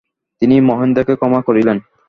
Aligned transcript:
তিনি 0.41 0.55
মহেন্দ্রকে 0.61 1.13
ক্ষমা 1.15 1.39
করিলেন। 1.47 1.77